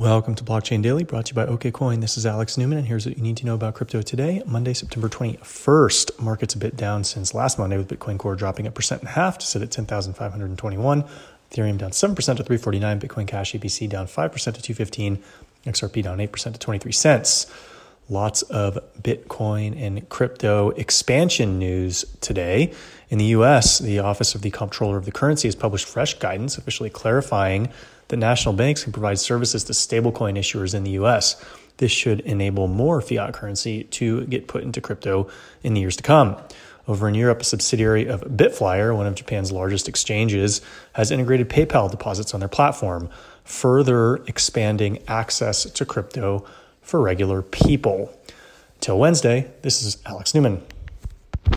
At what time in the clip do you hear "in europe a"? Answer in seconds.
37.06-37.44